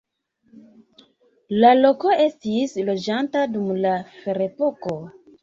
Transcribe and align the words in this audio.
La 1.63 1.73
loko 1.81 2.15
estis 2.23 2.73
loĝata 2.89 3.45
dum 3.59 3.71
la 3.85 3.93
ferepoko. 4.17 4.99